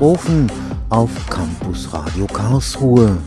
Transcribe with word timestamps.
Software-Katastrophen 0.00 0.50
auf 0.88 1.10
Campus 1.28 1.92
Radio 1.92 2.26
Karlsruhe. 2.26 3.18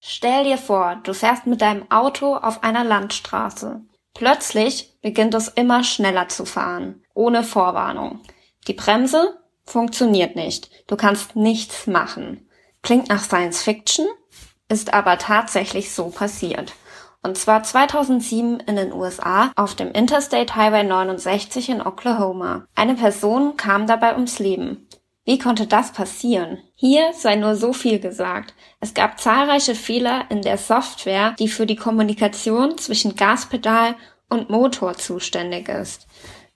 Stell 0.00 0.44
dir 0.44 0.58
vor, 0.58 1.00
du 1.04 1.12
fährst 1.12 1.46
mit 1.46 1.60
deinem 1.60 1.90
Auto 1.90 2.34
auf 2.34 2.62
einer 2.62 2.84
Landstraße. 2.84 3.82
Plötzlich 4.14 4.98
beginnt 5.02 5.34
es 5.34 5.48
immer 5.48 5.84
schneller 5.84 6.28
zu 6.28 6.46
fahren, 6.46 7.02
ohne 7.14 7.44
Vorwarnung. 7.44 8.20
Die 8.66 8.74
Bremse 8.74 9.38
funktioniert 9.64 10.34
nicht. 10.34 10.70
Du 10.86 10.96
kannst 10.96 11.36
nichts 11.36 11.86
machen. 11.86 12.48
Klingt 12.82 13.08
nach 13.08 13.22
Science 13.22 13.62
Fiction, 13.62 14.06
ist 14.68 14.94
aber 14.94 15.18
tatsächlich 15.18 15.92
so 15.92 16.08
passiert. 16.08 16.72
Und 17.22 17.36
zwar 17.36 17.62
2007 17.62 18.60
in 18.60 18.76
den 18.76 18.92
USA 18.92 19.52
auf 19.56 19.74
dem 19.74 19.92
Interstate 19.92 20.56
Highway 20.56 20.84
69 20.84 21.68
in 21.68 21.82
Oklahoma. 21.82 22.64
Eine 22.74 22.94
Person 22.94 23.56
kam 23.56 23.86
dabei 23.86 24.14
ums 24.14 24.38
Leben. 24.38 24.88
Wie 25.26 25.38
konnte 25.38 25.66
das 25.66 25.92
passieren? 25.92 26.58
Hier 26.74 27.12
sei 27.12 27.36
nur 27.36 27.54
so 27.54 27.72
viel 27.74 28.00
gesagt. 28.00 28.54
Es 28.80 28.94
gab 28.94 29.20
zahlreiche 29.20 29.74
Fehler 29.74 30.24
in 30.30 30.40
der 30.40 30.56
Software, 30.56 31.36
die 31.38 31.48
für 31.48 31.66
die 31.66 31.76
Kommunikation 31.76 32.78
zwischen 32.78 33.16
Gaspedal 33.16 33.96
und 34.30 34.48
Motor 34.48 34.94
zuständig 34.94 35.68
ist, 35.68 36.06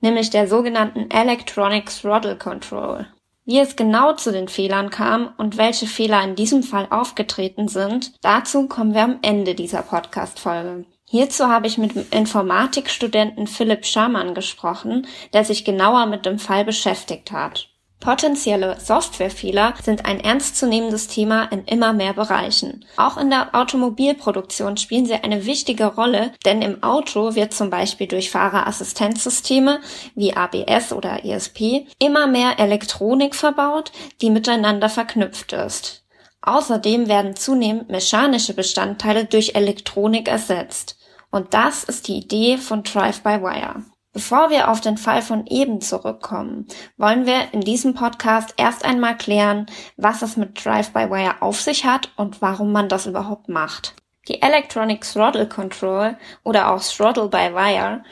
nämlich 0.00 0.30
der 0.30 0.48
sogenannten 0.48 1.10
Electronic 1.10 1.90
Throttle 1.90 2.36
Control. 2.36 3.06
Wie 3.46 3.58
es 3.58 3.76
genau 3.76 4.14
zu 4.14 4.32
den 4.32 4.48
Fehlern 4.48 4.88
kam 4.88 5.34
und 5.36 5.58
welche 5.58 5.86
Fehler 5.86 6.24
in 6.24 6.34
diesem 6.34 6.62
Fall 6.62 6.86
aufgetreten 6.88 7.68
sind, 7.68 8.14
dazu 8.22 8.68
kommen 8.68 8.94
wir 8.94 9.02
am 9.02 9.18
Ende 9.20 9.54
dieser 9.54 9.82
Podcast-Folge. 9.82 10.86
Hierzu 11.04 11.48
habe 11.48 11.66
ich 11.66 11.76
mit 11.76 11.94
dem 11.94 12.06
Informatikstudenten 12.10 13.46
Philipp 13.46 13.84
Schamann 13.84 14.34
gesprochen, 14.34 15.06
der 15.34 15.44
sich 15.44 15.66
genauer 15.66 16.06
mit 16.06 16.24
dem 16.24 16.38
Fall 16.38 16.64
beschäftigt 16.64 17.32
hat. 17.32 17.68
Potenzielle 18.04 18.78
Softwarefehler 18.78 19.72
sind 19.82 20.04
ein 20.04 20.20
ernstzunehmendes 20.20 21.08
Thema 21.08 21.44
in 21.44 21.64
immer 21.64 21.94
mehr 21.94 22.12
Bereichen. 22.12 22.84
Auch 22.98 23.16
in 23.16 23.30
der 23.30 23.54
Automobilproduktion 23.54 24.76
spielen 24.76 25.06
sie 25.06 25.14
eine 25.14 25.46
wichtige 25.46 25.86
Rolle, 25.86 26.32
denn 26.44 26.60
im 26.60 26.82
Auto 26.82 27.34
wird 27.34 27.54
zum 27.54 27.70
Beispiel 27.70 28.06
durch 28.06 28.30
Fahrerassistenzsysteme 28.30 29.80
wie 30.14 30.36
ABS 30.36 30.92
oder 30.92 31.24
ESP 31.24 31.86
immer 31.98 32.26
mehr 32.26 32.58
Elektronik 32.58 33.34
verbaut, 33.34 33.90
die 34.20 34.28
miteinander 34.28 34.90
verknüpft 34.90 35.54
ist. 35.54 36.04
Außerdem 36.42 37.08
werden 37.08 37.36
zunehmend 37.36 37.88
mechanische 37.88 38.52
Bestandteile 38.52 39.24
durch 39.24 39.54
Elektronik 39.54 40.28
ersetzt. 40.28 40.98
Und 41.30 41.54
das 41.54 41.84
ist 41.84 42.06
die 42.08 42.18
Idee 42.18 42.58
von 42.58 42.82
Drive-by-Wire. 42.82 43.82
Bevor 44.14 44.48
wir 44.48 44.70
auf 44.70 44.80
den 44.80 44.96
Fall 44.96 45.22
von 45.22 45.44
eben 45.48 45.80
zurückkommen, 45.80 46.68
wollen 46.96 47.26
wir 47.26 47.52
in 47.52 47.62
diesem 47.62 47.94
Podcast 47.94 48.54
erst 48.56 48.84
einmal 48.84 49.16
klären, 49.16 49.66
was 49.96 50.22
es 50.22 50.36
mit 50.36 50.64
Drive-by-Wire 50.64 51.42
auf 51.42 51.60
sich 51.60 51.84
hat 51.84 52.10
und 52.16 52.40
warum 52.40 52.70
man 52.70 52.88
das 52.88 53.06
überhaupt 53.06 53.48
macht. 53.48 53.96
Die 54.28 54.40
Electronic 54.40 55.02
Throttle 55.02 55.48
Control 55.48 56.16
oder 56.44 56.72
auch 56.72 56.80
Throttle 56.80 57.28
by 57.28 57.54
Wire 57.54 58.04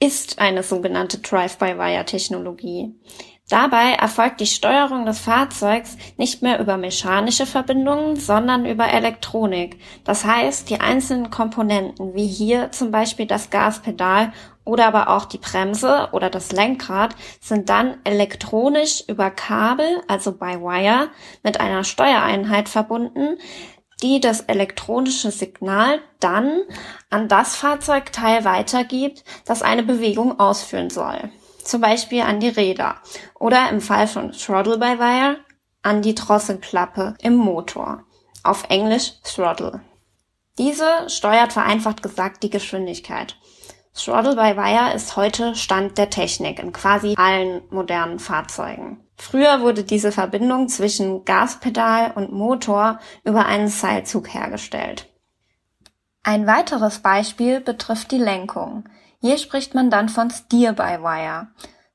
ist 0.00 0.38
eine 0.38 0.62
sogenannte 0.62 1.18
Drive-by-Wire-Technologie. 1.18 2.94
Dabei 3.50 3.92
erfolgt 3.92 4.40
die 4.40 4.46
Steuerung 4.46 5.04
des 5.04 5.18
Fahrzeugs 5.18 5.98
nicht 6.16 6.40
mehr 6.40 6.58
über 6.60 6.78
mechanische 6.78 7.44
Verbindungen, 7.44 8.16
sondern 8.16 8.64
über 8.64 8.88
Elektronik. 8.88 9.78
Das 10.02 10.24
heißt, 10.24 10.70
die 10.70 10.80
einzelnen 10.80 11.28
Komponenten, 11.28 12.14
wie 12.14 12.26
hier 12.26 12.72
zum 12.72 12.90
Beispiel 12.90 13.26
das 13.26 13.50
Gaspedal 13.50 14.32
oder 14.64 14.86
aber 14.86 15.10
auch 15.10 15.26
die 15.26 15.36
Bremse 15.36 16.08
oder 16.12 16.30
das 16.30 16.52
Lenkrad, 16.52 17.16
sind 17.38 17.68
dann 17.68 17.98
elektronisch 18.04 19.04
über 19.08 19.30
Kabel, 19.30 20.02
also 20.08 20.32
by 20.32 20.62
Wire, 20.62 21.10
mit 21.42 21.60
einer 21.60 21.84
Steuereinheit 21.84 22.70
verbunden, 22.70 23.36
die 24.02 24.20
das 24.20 24.40
elektronische 24.40 25.30
Signal 25.30 26.00
dann 26.18 26.62
an 27.10 27.28
das 27.28 27.56
Fahrzeugteil 27.56 28.46
weitergibt, 28.46 29.22
das 29.44 29.60
eine 29.60 29.82
Bewegung 29.82 30.40
ausführen 30.40 30.88
soll 30.88 31.30
zum 31.64 31.80
Beispiel 31.80 32.22
an 32.22 32.40
die 32.40 32.48
Räder 32.48 32.96
oder 33.38 33.68
im 33.70 33.80
Fall 33.80 34.06
von 34.06 34.32
Throttle 34.32 34.78
by 34.78 34.98
Wire 34.98 35.38
an 35.82 36.02
die 36.02 36.14
Drosselklappe 36.14 37.14
im 37.20 37.36
Motor, 37.36 38.04
auf 38.42 38.64
Englisch 38.68 39.14
Throttle. 39.22 39.80
Diese 40.58 41.08
steuert 41.08 41.52
vereinfacht 41.52 42.02
gesagt 42.02 42.42
die 42.42 42.50
Geschwindigkeit. 42.50 43.36
Throttle 43.94 44.34
by 44.34 44.56
Wire 44.56 44.94
ist 44.94 45.16
heute 45.16 45.54
Stand 45.54 45.98
der 45.98 46.10
Technik 46.10 46.58
in 46.58 46.72
quasi 46.72 47.14
allen 47.16 47.62
modernen 47.70 48.18
Fahrzeugen. 48.18 49.04
Früher 49.16 49.60
wurde 49.60 49.84
diese 49.84 50.10
Verbindung 50.10 50.68
zwischen 50.68 51.24
Gaspedal 51.24 52.12
und 52.14 52.32
Motor 52.32 52.98
über 53.24 53.46
einen 53.46 53.68
Seilzug 53.68 54.32
hergestellt. 54.34 55.08
Ein 56.24 56.46
weiteres 56.46 57.00
Beispiel 57.00 57.60
betrifft 57.60 58.10
die 58.10 58.18
Lenkung. 58.18 58.84
Hier 59.24 59.38
spricht 59.38 59.74
man 59.74 59.88
dann 59.88 60.10
von 60.10 60.30
Steer-by-Wire. 60.30 61.46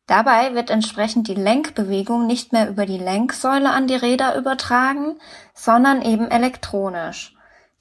Dabei 0.07 0.55
wird 0.55 0.71
entsprechend 0.71 1.27
die 1.27 1.35
Lenkbewegung 1.35 2.25
nicht 2.25 2.53
mehr 2.53 2.67
über 2.67 2.87
die 2.87 2.97
Lenksäule 2.97 3.69
an 3.69 3.85
die 3.85 3.93
Räder 3.93 4.35
übertragen, 4.35 5.19
sondern 5.53 6.01
eben 6.01 6.31
elektronisch. 6.31 7.35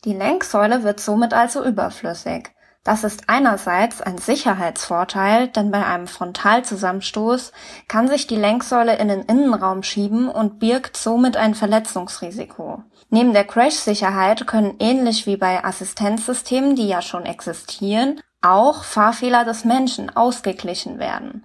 Die 0.05 0.13
Lenksäule 0.13 0.83
wird 0.83 1.01
somit 1.01 1.33
also 1.33 1.65
überflüssig. 1.65 2.51
Das 2.85 3.05
ist 3.05 3.23
einerseits 3.29 4.03
ein 4.03 4.19
Sicherheitsvorteil, 4.19 5.49
denn 5.49 5.71
bei 5.71 5.83
einem 5.83 6.09
Frontalzusammenstoß 6.09 7.53
kann 7.89 8.07
sich 8.07 8.27
die 8.27 8.37
Lenksäule 8.37 8.99
in 8.99 9.09
den 9.09 9.23
Innenraum 9.23 9.83
schieben 9.83 10.29
und 10.29 10.59
birgt 10.59 10.99
somit 10.99 11.39
ein 11.39 11.55
Verletzungsrisiko. 11.55 12.83
Neben 13.09 13.33
der 13.33 13.45
Crash-Sicherheit 13.45 14.47
können 14.47 14.75
ähnlich 14.79 15.25
wie 15.25 15.39
bei 15.39 15.65
Assistenzsystemen, 15.65 16.77
die 16.77 16.87
ja 16.87 17.01
schon 17.01 17.25
existieren, 17.25 18.21
auch 18.41 18.85
Fahrfehler 18.85 19.45
des 19.45 19.65
Menschen 19.65 20.15
ausgeglichen 20.15 20.99
werden. 20.99 21.45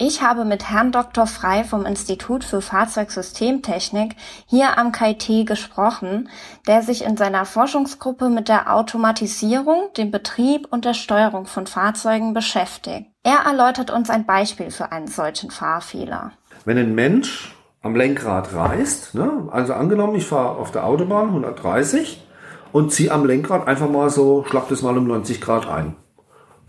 Ich 0.00 0.22
habe 0.22 0.44
mit 0.44 0.70
Herrn 0.70 0.92
Dr. 0.92 1.26
Frei 1.26 1.64
vom 1.64 1.84
Institut 1.84 2.44
für 2.44 2.60
Fahrzeugsystemtechnik 2.60 4.14
hier 4.46 4.78
am 4.78 4.92
KIT 4.92 5.44
gesprochen, 5.44 6.28
der 6.68 6.82
sich 6.82 7.04
in 7.04 7.16
seiner 7.16 7.44
Forschungsgruppe 7.44 8.28
mit 8.28 8.48
der 8.48 8.72
Automatisierung, 8.72 9.88
dem 9.96 10.12
Betrieb 10.12 10.68
und 10.70 10.84
der 10.84 10.94
Steuerung 10.94 11.46
von 11.46 11.66
Fahrzeugen 11.66 12.32
beschäftigt. 12.32 13.06
Er 13.24 13.40
erläutert 13.44 13.90
uns 13.90 14.08
ein 14.08 14.24
Beispiel 14.24 14.70
für 14.70 14.92
einen 14.92 15.08
solchen 15.08 15.50
Fahrfehler. 15.50 16.30
Wenn 16.64 16.78
ein 16.78 16.94
Mensch 16.94 17.56
am 17.82 17.96
Lenkrad 17.96 18.54
reist, 18.54 19.16
ne, 19.16 19.48
also 19.50 19.74
angenommen, 19.74 20.14
ich 20.14 20.26
fahre 20.26 20.58
auf 20.58 20.70
der 20.70 20.84
Autobahn 20.84 21.28
130 21.28 22.24
und 22.70 22.92
ziehe 22.92 23.10
am 23.10 23.26
Lenkrad 23.26 23.66
einfach 23.66 23.88
mal 23.88 24.10
so, 24.10 24.44
schlag 24.44 24.68
das 24.68 24.82
mal 24.82 24.96
um 24.96 25.08
90 25.08 25.40
Grad 25.40 25.66
ein 25.66 25.96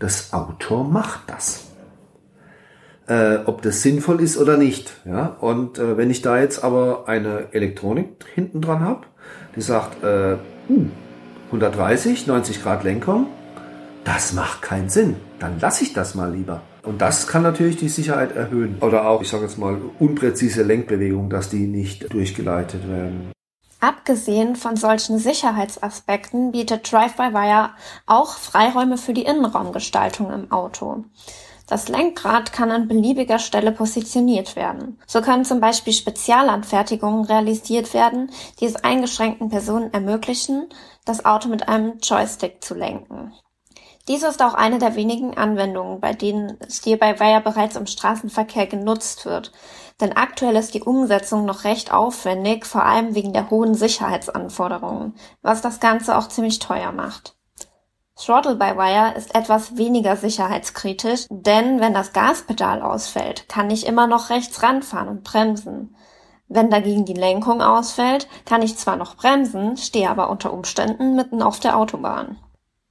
das 0.00 0.32
Auto 0.32 0.82
macht 0.82 1.20
das. 1.28 1.66
Äh, 3.06 3.38
ob 3.46 3.62
das 3.62 3.82
sinnvoll 3.82 4.20
ist 4.20 4.36
oder 4.36 4.56
nicht. 4.56 4.92
Ja? 5.04 5.36
Und 5.40 5.78
äh, 5.78 5.96
wenn 5.96 6.10
ich 6.10 6.22
da 6.22 6.40
jetzt 6.40 6.64
aber 6.64 7.08
eine 7.08 7.52
Elektronik 7.52 8.24
hinten 8.34 8.60
dran 8.60 8.80
habe, 8.80 9.06
die 9.54 9.60
sagt, 9.60 10.02
äh, 10.02 10.36
uh, 10.68 10.86
130, 11.46 12.26
90 12.26 12.62
Grad 12.62 12.84
Lenkung, 12.84 13.26
das 14.04 14.32
macht 14.32 14.62
keinen 14.62 14.88
Sinn. 14.88 15.16
Dann 15.38 15.60
lasse 15.60 15.84
ich 15.84 15.92
das 15.92 16.14
mal 16.14 16.32
lieber. 16.32 16.62
Und 16.82 17.02
das 17.02 17.26
kann 17.26 17.42
natürlich 17.42 17.76
die 17.76 17.88
Sicherheit 17.88 18.34
erhöhen. 18.34 18.78
Oder 18.80 19.06
auch, 19.06 19.20
ich 19.20 19.28
sage 19.28 19.44
jetzt 19.44 19.58
mal, 19.58 19.76
unpräzise 19.98 20.62
Lenkbewegungen, 20.62 21.28
dass 21.28 21.50
die 21.50 21.66
nicht 21.66 22.12
durchgeleitet 22.12 22.88
werden. 22.88 23.32
Abgesehen 23.80 24.56
von 24.56 24.76
solchen 24.76 25.18
Sicherheitsaspekten 25.18 26.52
bietet 26.52 26.92
Drive-by-Wire 26.92 27.70
auch 28.06 28.34
Freiräume 28.34 28.98
für 28.98 29.14
die 29.14 29.24
Innenraumgestaltung 29.24 30.30
im 30.30 30.52
Auto. 30.52 31.04
Das 31.66 31.88
Lenkrad 31.88 32.52
kann 32.52 32.72
an 32.72 32.88
beliebiger 32.88 33.38
Stelle 33.38 33.72
positioniert 33.72 34.56
werden. 34.56 34.98
So 35.06 35.22
können 35.22 35.44
zum 35.44 35.60
Beispiel 35.60 35.92
Spezialanfertigungen 35.92 37.24
realisiert 37.24 37.94
werden, 37.94 38.30
die 38.58 38.66
es 38.66 38.76
eingeschränkten 38.76 39.50
Personen 39.50 39.92
ermöglichen, 39.92 40.68
das 41.04 41.24
Auto 41.24 41.48
mit 41.48 41.68
einem 41.68 41.98
Joystick 42.02 42.62
zu 42.62 42.74
lenken. 42.74 43.32
Dies 44.10 44.24
ist 44.24 44.42
auch 44.42 44.54
eine 44.54 44.78
der 44.78 44.96
wenigen 44.96 45.36
Anwendungen, 45.36 46.00
bei 46.00 46.12
denen 46.12 46.58
Steer-by-Wire 46.68 47.42
bereits 47.42 47.76
im 47.76 47.86
Straßenverkehr 47.86 48.66
genutzt 48.66 49.24
wird. 49.24 49.52
Denn 50.00 50.16
aktuell 50.16 50.56
ist 50.56 50.74
die 50.74 50.82
Umsetzung 50.82 51.44
noch 51.44 51.62
recht 51.62 51.92
aufwendig, 51.92 52.66
vor 52.66 52.84
allem 52.84 53.14
wegen 53.14 53.32
der 53.32 53.50
hohen 53.50 53.76
Sicherheitsanforderungen, 53.76 55.14
was 55.42 55.60
das 55.62 55.78
Ganze 55.78 56.18
auch 56.18 56.26
ziemlich 56.26 56.58
teuer 56.58 56.90
macht. 56.90 57.36
Throttle-by-Wire 58.16 59.14
ist 59.16 59.32
etwas 59.36 59.76
weniger 59.76 60.16
sicherheitskritisch, 60.16 61.26
denn 61.30 61.80
wenn 61.80 61.94
das 61.94 62.12
Gaspedal 62.12 62.82
ausfällt, 62.82 63.48
kann 63.48 63.70
ich 63.70 63.86
immer 63.86 64.08
noch 64.08 64.30
rechts 64.30 64.60
ranfahren 64.64 65.06
und 65.06 65.22
bremsen. 65.22 65.94
Wenn 66.48 66.68
dagegen 66.68 67.04
die 67.04 67.14
Lenkung 67.14 67.62
ausfällt, 67.62 68.26
kann 68.44 68.62
ich 68.62 68.76
zwar 68.76 68.96
noch 68.96 69.14
bremsen, 69.14 69.76
stehe 69.76 70.10
aber 70.10 70.30
unter 70.30 70.52
Umständen 70.52 71.14
mitten 71.14 71.42
auf 71.42 71.60
der 71.60 71.76
Autobahn. 71.76 72.38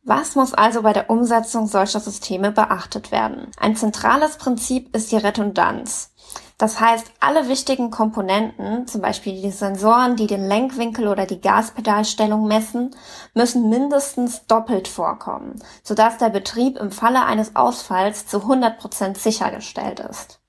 Was 0.09 0.33
muss 0.33 0.55
also 0.55 0.81
bei 0.81 0.91
der 0.91 1.11
Umsetzung 1.11 1.67
solcher 1.67 1.99
Systeme 1.99 2.51
beachtet 2.51 3.11
werden? 3.11 3.51
Ein 3.59 3.75
zentrales 3.75 4.37
Prinzip 4.37 4.95
ist 4.95 5.11
die 5.11 5.17
Redundanz. 5.17 6.15
Das 6.57 6.79
heißt, 6.79 7.11
alle 7.19 7.47
wichtigen 7.47 7.91
Komponenten, 7.91 8.87
zum 8.87 9.01
Beispiel 9.01 9.39
die 9.39 9.51
Sensoren, 9.51 10.15
die 10.15 10.25
den 10.25 10.47
Lenkwinkel 10.47 11.09
oder 11.09 11.27
die 11.27 11.39
Gaspedalstellung 11.39 12.47
messen, 12.47 12.89
müssen 13.35 13.69
mindestens 13.69 14.47
doppelt 14.47 14.87
vorkommen, 14.87 15.61
sodass 15.83 16.17
der 16.17 16.29
Betrieb 16.29 16.79
im 16.79 16.89
Falle 16.89 17.23
eines 17.25 17.55
Ausfalls 17.55 18.25
zu 18.25 18.37
100% 18.37 19.15
sichergestellt 19.15 19.99
ist. 19.99 20.39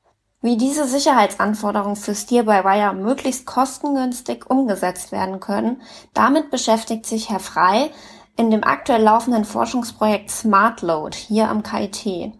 Wie 0.40 0.56
diese 0.56 0.86
Sicherheitsanforderungen 0.86 1.96
für 1.96 2.14
Steer-by-Wire 2.14 2.94
möglichst 2.94 3.44
kostengünstig 3.44 4.48
umgesetzt 4.48 5.12
werden 5.12 5.38
können, 5.38 5.82
damit 6.14 6.50
beschäftigt 6.50 7.04
sich 7.04 7.28
Herr 7.28 7.40
Frei 7.40 7.90
in 8.40 8.50
dem 8.50 8.64
aktuell 8.64 9.02
laufenden 9.02 9.44
Forschungsprojekt 9.44 10.30
Smart 10.30 10.80
Load 10.80 11.14
hier 11.14 11.50
am 11.50 11.62
KIT. 11.62 12.32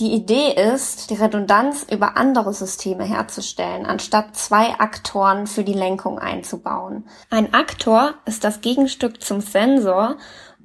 Die 0.00 0.12
Idee 0.12 0.52
ist, 0.52 1.10
die 1.10 1.14
Redundanz 1.14 1.86
über 1.88 2.16
andere 2.16 2.52
Systeme 2.52 3.04
herzustellen, 3.04 3.86
anstatt 3.86 4.36
zwei 4.36 4.80
Aktoren 4.80 5.46
für 5.46 5.62
die 5.62 5.74
Lenkung 5.74 6.18
einzubauen. 6.18 7.04
Ein 7.30 7.54
Aktor 7.54 8.14
ist 8.24 8.42
das 8.42 8.62
Gegenstück 8.62 9.22
zum 9.22 9.40
Sensor 9.40 10.16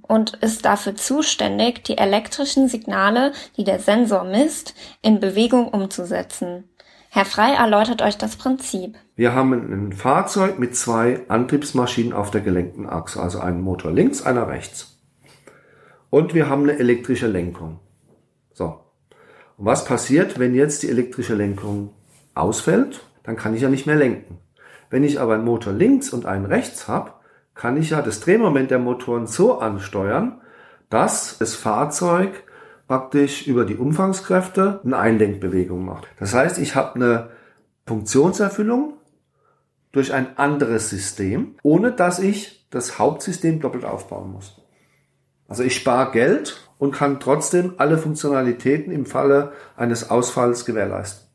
und 0.01 0.33
ist 0.37 0.65
dafür 0.65 0.95
zuständig, 0.95 1.83
die 1.83 1.99
elektrischen 1.99 2.67
Signale, 2.67 3.33
die 3.57 3.63
der 3.63 3.79
Sensor 3.79 4.23
misst, 4.23 4.73
in 5.03 5.19
Bewegung 5.19 5.67
umzusetzen. 5.67 6.67
Herr 7.13 7.25
Frei 7.25 7.51
erläutert 7.55 8.01
euch 8.01 8.17
das 8.17 8.37
Prinzip. 8.37 8.95
Wir 9.17 9.35
haben 9.35 9.51
ein 9.51 9.91
Fahrzeug 9.91 10.59
mit 10.59 10.77
zwei 10.77 11.19
Antriebsmaschinen 11.27 12.13
auf 12.13 12.31
der 12.31 12.39
gelenkten 12.39 12.87
Achse, 12.87 13.21
also 13.21 13.41
einen 13.41 13.59
Motor 13.59 13.91
links, 13.91 14.21
einer 14.21 14.47
rechts. 14.47 14.97
Und 16.09 16.33
wir 16.33 16.47
haben 16.47 16.63
eine 16.63 16.79
elektrische 16.79 17.27
Lenkung. 17.27 17.81
So, 18.53 18.79
und 19.57 19.65
was 19.65 19.83
passiert, 19.83 20.39
wenn 20.39 20.55
jetzt 20.55 20.83
die 20.83 20.89
elektrische 20.89 21.35
Lenkung 21.35 21.89
ausfällt? 22.33 23.01
Dann 23.23 23.35
kann 23.35 23.53
ich 23.55 23.61
ja 23.61 23.67
nicht 23.67 23.87
mehr 23.87 23.97
lenken. 23.97 24.37
Wenn 24.89 25.03
ich 25.03 25.19
aber 25.19 25.33
einen 25.33 25.43
Motor 25.43 25.73
links 25.73 26.11
und 26.11 26.25
einen 26.25 26.45
rechts 26.45 26.87
habe, 26.87 27.11
kann 27.55 27.75
ich 27.75 27.89
ja 27.89 28.01
das 28.01 28.21
Drehmoment 28.21 28.71
der 28.71 28.79
Motoren 28.79 29.27
so 29.27 29.59
ansteuern, 29.59 30.39
dass 30.89 31.37
das 31.39 31.55
Fahrzeug 31.55 32.45
praktisch 32.91 33.47
über 33.47 33.63
die 33.63 33.77
Umfangskräfte 33.77 34.81
eine 34.83 34.97
Einlenkbewegung 34.97 35.85
macht. 35.85 36.07
Das 36.19 36.33
heißt, 36.33 36.57
ich 36.57 36.75
habe 36.75 36.95
eine 36.95 37.29
Funktionserfüllung 37.87 38.95
durch 39.93 40.11
ein 40.11 40.37
anderes 40.37 40.89
System, 40.89 41.55
ohne 41.63 41.93
dass 41.93 42.19
ich 42.19 42.67
das 42.69 42.99
Hauptsystem 42.99 43.61
doppelt 43.61 43.85
aufbauen 43.85 44.33
muss. 44.33 44.61
Also 45.47 45.63
ich 45.63 45.73
spare 45.73 46.11
Geld 46.11 46.69
und 46.79 46.91
kann 46.91 47.21
trotzdem 47.21 47.75
alle 47.77 47.97
Funktionalitäten 47.97 48.91
im 48.91 49.05
Falle 49.05 49.53
eines 49.77 50.09
Ausfalls 50.09 50.65
gewährleisten. 50.65 51.29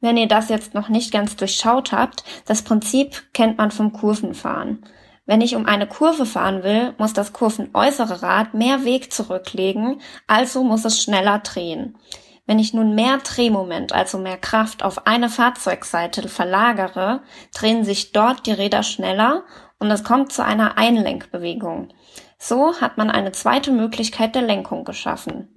Wenn 0.00 0.16
ihr 0.16 0.28
das 0.28 0.48
jetzt 0.48 0.72
noch 0.72 0.88
nicht 0.88 1.12
ganz 1.12 1.36
durchschaut 1.36 1.92
habt, 1.92 2.24
das 2.46 2.62
Prinzip 2.62 3.22
kennt 3.34 3.58
man 3.58 3.70
vom 3.70 3.92
Kurvenfahren. 3.92 4.82
Wenn 5.26 5.40
ich 5.40 5.56
um 5.56 5.66
eine 5.66 5.88
Kurve 5.88 6.24
fahren 6.24 6.62
will, 6.62 6.94
muss 6.98 7.12
das 7.12 7.32
kurvenäußere 7.32 8.22
Rad 8.22 8.54
mehr 8.54 8.84
Weg 8.84 9.12
zurücklegen, 9.12 10.00
also 10.28 10.62
muss 10.62 10.84
es 10.84 11.02
schneller 11.02 11.40
drehen. 11.40 11.98
Wenn 12.46 12.60
ich 12.60 12.72
nun 12.72 12.94
mehr 12.94 13.18
Drehmoment, 13.18 13.92
also 13.92 14.18
mehr 14.18 14.36
Kraft 14.36 14.84
auf 14.84 15.08
eine 15.08 15.28
Fahrzeugseite 15.28 16.28
verlagere, 16.28 17.22
drehen 17.52 17.84
sich 17.84 18.12
dort 18.12 18.46
die 18.46 18.52
Räder 18.52 18.84
schneller 18.84 19.42
und 19.80 19.90
es 19.90 20.04
kommt 20.04 20.32
zu 20.32 20.44
einer 20.44 20.78
Einlenkbewegung. 20.78 21.88
So 22.38 22.80
hat 22.80 22.96
man 22.96 23.10
eine 23.10 23.32
zweite 23.32 23.72
Möglichkeit 23.72 24.36
der 24.36 24.42
Lenkung 24.42 24.84
geschaffen. 24.84 25.55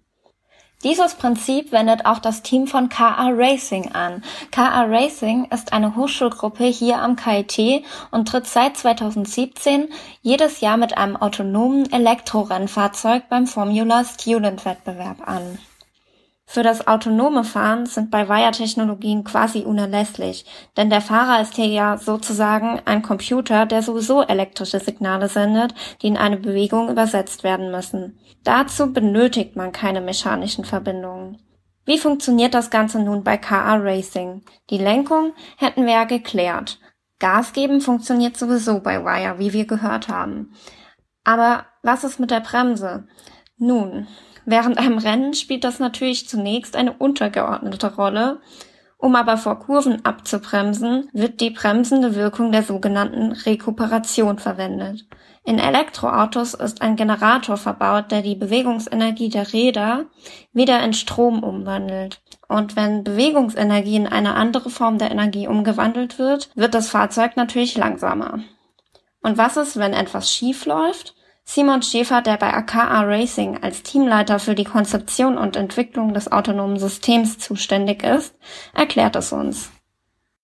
Dieses 0.81 1.15
Prinzip 1.15 1.73
wendet 1.73 2.05
auch 2.05 2.19
das 2.19 2.41
Team 2.41 2.65
von 2.65 2.87
KA 2.87 3.31
Racing 3.33 3.91
an. 3.91 4.23
KA 4.49 4.83
Racing 4.83 5.49
ist 5.51 5.73
eine 5.73 5.97
Hochschulgruppe 5.97 6.63
hier 6.63 6.99
am 6.99 7.17
KIT 7.17 7.83
und 8.11 8.29
tritt 8.29 8.47
seit 8.47 8.77
2017 8.77 9.89
jedes 10.21 10.61
Jahr 10.61 10.77
mit 10.77 10.97
einem 10.97 11.17
autonomen 11.17 11.91
Elektrorennfahrzeug 11.91 13.27
beim 13.27 13.45
Formula 13.45 14.05
Student 14.05 14.63
Wettbewerb 14.63 15.27
an. 15.27 15.59
Für 16.51 16.63
das 16.63 16.87
autonome 16.87 17.43
Fahren 17.43 17.85
sind 17.85 18.09
bei 18.09 18.27
Wire-Technologien 18.27 19.23
quasi 19.23 19.59
unerlässlich, 19.59 20.47
denn 20.77 20.89
der 20.89 20.99
Fahrer 20.99 21.43
ist 21.43 21.53
hier 21.53 21.67
ja 21.67 21.97
sozusagen 21.99 22.81
ein 22.85 23.03
Computer, 23.03 23.67
der 23.67 23.83
sowieso 23.83 24.23
elektrische 24.23 24.79
Signale 24.79 25.29
sendet, 25.29 25.75
die 26.01 26.07
in 26.07 26.17
eine 26.17 26.37
Bewegung 26.37 26.89
übersetzt 26.89 27.43
werden 27.43 27.69
müssen. 27.69 28.17
Dazu 28.43 28.91
benötigt 28.91 29.55
man 29.57 29.71
keine 29.71 30.01
mechanischen 30.01 30.65
Verbindungen. 30.65 31.37
Wie 31.85 31.99
funktioniert 31.99 32.55
das 32.55 32.71
Ganze 32.71 32.99
nun 32.99 33.23
bei 33.23 33.37
KA 33.37 33.75
Racing? 33.75 34.41
Die 34.71 34.79
Lenkung 34.79 35.33
hätten 35.55 35.85
wir 35.85 35.93
ja 35.93 36.03
geklärt. 36.05 36.79
Gas 37.19 37.53
geben 37.53 37.79
funktioniert 37.79 38.37
sowieso 38.37 38.79
bei 38.79 39.05
Wire, 39.05 39.37
wie 39.37 39.53
wir 39.53 39.67
gehört 39.67 40.07
haben. 40.07 40.55
Aber 41.23 41.67
was 41.83 42.03
ist 42.03 42.19
mit 42.19 42.31
der 42.31 42.39
Bremse? 42.39 43.07
Nun, 43.59 44.07
Während 44.49 44.79
einem 44.79 44.97
Rennen 44.97 45.35
spielt 45.35 45.63
das 45.63 45.77
natürlich 45.77 46.27
zunächst 46.27 46.75
eine 46.75 46.93
untergeordnete 46.93 47.93
Rolle. 47.93 48.39
Um 48.97 49.15
aber 49.15 49.37
vor 49.37 49.59
Kurven 49.59 50.03
abzubremsen, 50.03 51.07
wird 51.13 51.39
die 51.39 51.51
bremsende 51.51 52.15
Wirkung 52.15 52.51
der 52.51 52.63
sogenannten 52.63 53.31
Rekuperation 53.31 54.39
verwendet. 54.39 55.05
In 55.45 55.59
Elektroautos 55.59 56.55
ist 56.55 56.81
ein 56.81 56.95
Generator 56.95 57.57
verbaut, 57.57 58.09
der 58.09 58.23
die 58.23 58.33
Bewegungsenergie 58.33 59.29
der 59.29 59.53
Räder 59.53 60.05
wieder 60.51 60.83
in 60.83 60.93
Strom 60.93 61.43
umwandelt. 61.43 62.19
Und 62.47 62.75
wenn 62.75 63.03
Bewegungsenergie 63.03 63.97
in 63.97 64.07
eine 64.07 64.33
andere 64.33 64.71
Form 64.71 64.97
der 64.97 65.11
Energie 65.11 65.47
umgewandelt 65.47 66.17
wird, 66.17 66.49
wird 66.55 66.73
das 66.73 66.89
Fahrzeug 66.89 67.37
natürlich 67.37 67.77
langsamer. 67.77 68.39
Und 69.21 69.37
was 69.37 69.57
ist, 69.57 69.77
wenn 69.77 69.93
etwas 69.93 70.33
schief 70.33 70.65
läuft? 70.65 71.13
Simon 71.51 71.81
Schäfer, 71.81 72.21
der 72.21 72.37
bei 72.37 72.53
AKA 72.53 73.01
Racing 73.05 73.63
als 73.63 73.81
Teamleiter 73.81 74.37
für 74.37 74.53
die 74.53 74.65
Konzeption 74.65 75.35
und 75.35 75.55
Entwicklung 75.55 76.13
des 76.13 76.31
autonomen 76.31 76.77
Systems 76.77 77.39
zuständig 77.39 78.03
ist, 78.03 78.35
erklärt 78.75 79.15
es 79.15 79.33
uns. 79.33 79.71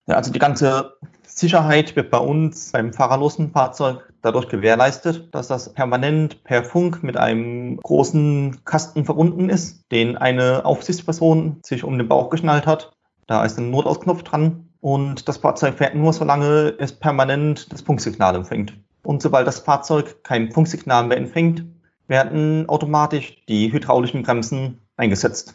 Ja, 0.08 0.16
also 0.16 0.32
die 0.32 0.40
ganze 0.40 0.96
Sicherheit 1.22 1.94
wird 1.94 2.10
bei 2.10 2.18
uns 2.18 2.72
beim 2.72 2.92
fahrerlosen 2.92 3.52
Fahrzeug 3.52 4.12
dadurch 4.20 4.48
gewährleistet, 4.48 5.32
dass 5.32 5.46
das 5.46 5.72
permanent 5.72 6.42
per 6.42 6.64
Funk 6.64 7.04
mit 7.04 7.16
einem 7.16 7.76
großen 7.76 8.64
Kasten 8.64 9.04
verbunden 9.04 9.48
ist, 9.48 9.84
den 9.92 10.16
eine 10.16 10.64
Aufsichtsperson 10.64 11.60
sich 11.64 11.84
um 11.84 11.98
den 11.98 12.08
Bauch 12.08 12.30
geschnallt 12.30 12.66
hat. 12.66 12.90
Da 13.28 13.44
ist 13.44 13.58
ein 13.58 13.70
Notausknopf 13.70 14.24
dran 14.24 14.70
und 14.80 15.28
das 15.28 15.36
Fahrzeug 15.36 15.78
fährt 15.78 15.94
nur, 15.94 16.12
solange 16.12 16.74
es 16.80 16.98
permanent 16.98 17.72
das 17.72 17.82
Funksignal 17.82 18.34
empfängt. 18.34 18.76
Und 19.06 19.22
sobald 19.22 19.46
das 19.46 19.60
Fahrzeug 19.60 20.24
kein 20.24 20.50
Funksignal 20.50 21.06
mehr 21.06 21.16
empfängt, 21.16 21.64
werden 22.08 22.68
automatisch 22.68 23.40
die 23.48 23.72
hydraulischen 23.72 24.24
Bremsen 24.24 24.80
eingesetzt. 24.96 25.54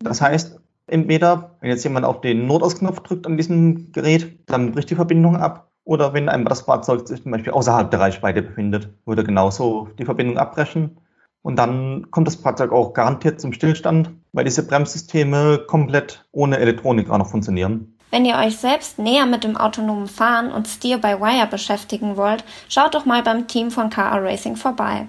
Das 0.00 0.20
heißt, 0.20 0.60
entweder, 0.86 1.56
wenn 1.60 1.70
jetzt 1.70 1.84
jemand 1.84 2.04
auf 2.04 2.20
den 2.20 2.46
Notausknopf 2.46 3.00
drückt 3.00 3.26
an 3.26 3.38
diesem 3.38 3.90
Gerät, 3.92 4.38
dann 4.44 4.72
bricht 4.72 4.90
die 4.90 4.96
Verbindung 4.96 5.36
ab. 5.36 5.70
Oder 5.84 6.12
wenn 6.12 6.28
einmal 6.28 6.50
das 6.50 6.60
Fahrzeug 6.60 7.08
sich 7.08 7.22
zum 7.22 7.32
Beispiel 7.32 7.54
außerhalb 7.54 7.90
der 7.90 8.00
Reichweite 8.00 8.42
befindet, 8.42 8.90
würde 9.06 9.24
genauso 9.24 9.88
die 9.98 10.04
Verbindung 10.04 10.36
abbrechen. 10.36 10.98
Und 11.40 11.56
dann 11.56 12.10
kommt 12.10 12.26
das 12.26 12.36
Fahrzeug 12.36 12.70
auch 12.70 12.92
garantiert 12.92 13.40
zum 13.40 13.54
Stillstand, 13.54 14.10
weil 14.32 14.44
diese 14.44 14.66
Bremssysteme 14.66 15.64
komplett 15.66 16.26
ohne 16.32 16.58
Elektronik 16.58 17.08
auch 17.08 17.16
noch 17.16 17.30
funktionieren. 17.30 17.96
Wenn 18.10 18.24
ihr 18.24 18.36
euch 18.36 18.56
selbst 18.56 18.98
näher 18.98 19.26
mit 19.26 19.44
dem 19.44 19.56
autonomen 19.56 20.08
Fahren 20.08 20.50
und 20.50 20.66
Steer-by-Wire 20.66 21.46
beschäftigen 21.46 22.16
wollt, 22.16 22.44
schaut 22.68 22.94
doch 22.94 23.04
mal 23.04 23.22
beim 23.22 23.46
Team 23.46 23.70
von 23.70 23.90
KR 23.90 24.22
Racing 24.22 24.56
vorbei. 24.56 25.08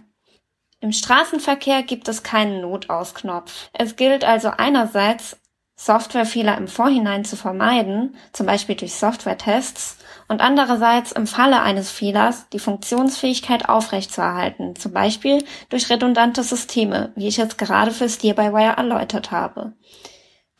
Im 0.79 0.91
Straßenverkehr 0.91 1.83
gibt 1.83 2.07
es 2.07 2.23
keinen 2.23 2.61
Notausknopf. 2.61 3.69
Es 3.73 3.95
gilt 3.95 4.23
also 4.23 4.51
einerseits, 4.55 5.37
Softwarefehler 5.75 6.57
im 6.57 6.67
Vorhinein 6.67 7.25
zu 7.25 7.35
vermeiden, 7.35 8.15
zum 8.33 8.45
Beispiel 8.45 8.75
durch 8.75 8.93
Softwaretests, 8.93 9.97
und 10.27 10.39
andererseits 10.39 11.11
im 11.11 11.27
Falle 11.27 11.61
eines 11.61 11.91
Fehlers 11.91 12.47
die 12.49 12.59
Funktionsfähigkeit 12.59 13.67
aufrechtzuerhalten, 13.67 14.75
zum 14.75 14.93
Beispiel 14.93 15.43
durch 15.69 15.89
redundante 15.89 16.43
Systeme, 16.43 17.11
wie 17.15 17.27
ich 17.27 17.39
es 17.39 17.57
gerade 17.57 17.91
für 17.91 18.07
Steer-by-Wire 18.07 18.77
erläutert 18.77 19.31
habe. 19.31 19.73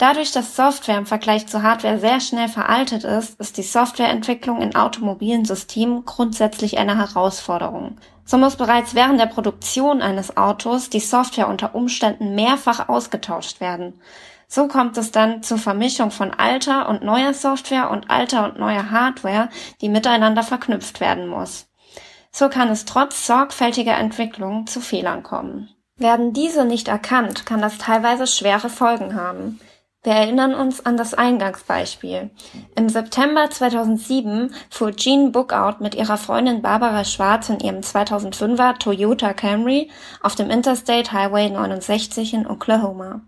Dadurch, 0.01 0.31
dass 0.31 0.55
Software 0.55 0.98
im 0.98 1.05
Vergleich 1.05 1.46
zu 1.46 1.62
Hardware 1.62 2.00
sehr 2.00 2.20
schnell 2.22 2.48
veraltet 2.48 3.03
ist, 3.03 3.39
ist 3.39 3.58
die 3.58 3.62
Softwareentwicklung 3.62 4.60
in 4.60 4.74
automobilen 4.74 5.46
Systemen 5.46 6.05
grundsätzlich 6.05 6.79
eine 6.79 6.98
Herausforderung. 6.98 7.98
So 8.25 8.39
muss 8.39 8.55
bereits 8.55 8.96
während 8.96 9.20
der 9.20 9.27
Produktion 9.27 10.01
eines 10.01 10.38
Autos 10.38 10.89
die 10.89 11.00
Software 11.00 11.48
unter 11.48 11.75
Umständen 11.75 12.34
mehrfach 12.34 12.89
ausgetauscht 12.89 13.62
werden. 13.62 14.01
So 14.48 14.67
kommt 14.67 14.98
es 14.98 15.12
dann 15.12 15.43
zur 15.43 15.60
Vermischung 15.60 16.10
von 16.10 16.31
alter 16.31 16.89
und 16.89 17.03
neuer 17.03 17.36
Software 17.36 17.91
und 17.91 18.10
alter 18.10 18.46
und 18.46 18.58
neuer 18.58 18.89
Hardware, 18.89 19.50
die 19.81 19.89
miteinander 19.89 20.41
verknüpft 20.41 21.00
werden 21.00 21.27
muss. 21.27 21.67
So 22.31 22.50
kann 22.50 22.70
es 22.70 22.86
trotz 22.86 23.27
sorgfältiger 23.27 24.00
Entwicklung 24.00 24.65
zu 24.65 24.81
Fehlern 24.81 25.22
kommen. 25.22 25.70
Werden 25.98 26.34
diese 26.34 26.65
nicht 26.65 26.88
erkannt, 26.88 27.46
kann 27.46 27.62
das 27.62 27.77
teilweise 27.77 28.25
schwere 28.25 28.70
Folgen 28.70 29.13
haben. 29.13 29.60
Wir 30.03 30.13
erinnern 30.13 30.55
uns 30.55 30.84
an 30.84 30.98
das 30.98 31.13
Eingangsbeispiel. 31.13 32.31
Im 32.75 32.89
September 32.89 33.51
2007 33.51 34.51
fuhr 34.72 34.96
Jean 34.96 35.31
Bookout 35.31 35.75
mit 35.79 35.93
ihrer 35.93 36.17
Freundin 36.17 36.63
Barbara 36.63 37.03
Schwarz 37.03 37.50
in 37.50 37.60
ihrem 37.60 37.81
2005er 37.81 38.79
Toyota 38.79 39.36
Camry 39.36 39.91
auf 40.24 40.34
dem 40.34 40.50
Interstate 40.50 41.12
Highway 41.12 41.51
69 41.51 42.34
in 42.34 42.48
Oklahoma. 42.48 43.22